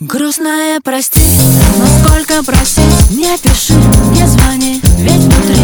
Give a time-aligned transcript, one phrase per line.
[0.00, 1.20] Грустная, прости,
[1.78, 3.74] но сколько просить Не пиши,
[4.12, 5.59] не звони, ведь внутри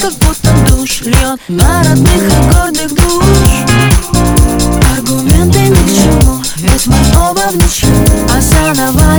[0.00, 3.24] как будто душ льет На родных и гордых душ.
[4.96, 7.90] Аргументы ни к чему, ведь мы оба в ничью
[8.32, 9.18] А заново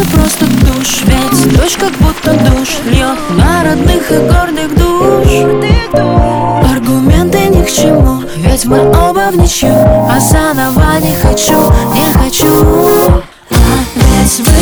[0.00, 5.28] слезы просто душ Ведь дождь как будто душ Льет на родных и гордых душ.
[6.70, 11.54] Аргументы ни к чему Ведь мы оба в ничью А заново не хочу,
[11.92, 13.22] не хочу.
[13.50, 13.80] А
[14.20, 14.59] Опять вы